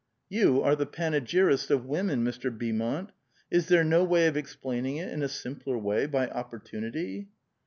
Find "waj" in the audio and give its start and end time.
5.77-6.09